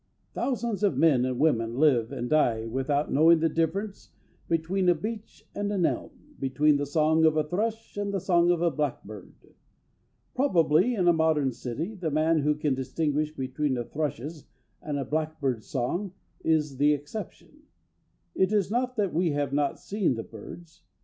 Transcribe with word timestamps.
Thousands 0.33 0.81
of 0.81 0.97
men 0.97 1.25
and 1.25 1.37
women 1.37 1.75
live 1.75 2.11
and 2.11 2.27
die 2.27 2.65
without 2.65 3.13
knowing 3.13 3.37
the 3.39 3.47
difference 3.49 4.09
between 4.49 4.89
a 4.89 4.95
beech 4.95 5.47
and 5.53 5.71
an 5.71 5.85
elm, 5.85 6.09
between 6.39 6.77
the 6.77 6.87
song 6.87 7.23
of 7.23 7.37
a 7.37 7.43
thrush 7.43 7.95
and 7.97 8.11
the 8.11 8.19
song 8.19 8.49
of 8.49 8.63
a 8.63 8.71
blackbird. 8.71 9.35
Probably 10.33 10.95
in 10.95 11.07
a 11.07 11.13
modern 11.13 11.51
city 11.51 11.93
the 11.93 12.09
man 12.09 12.39
who 12.39 12.55
can 12.55 12.73
distinguish 12.73 13.31
between 13.35 13.77
a 13.77 13.83
thrush's 13.83 14.47
and 14.81 14.97
a 14.97 15.05
blackbird's 15.05 15.67
song 15.67 16.13
is 16.43 16.77
the 16.77 16.93
exception. 16.93 17.59
It 18.33 18.51
is 18.51 18.71
not 18.71 18.95
that 18.95 19.13
we 19.13 19.33
have 19.33 19.53
not 19.53 19.79
seen 19.79 20.15
the 20.15 20.23
birds. 20.23 20.81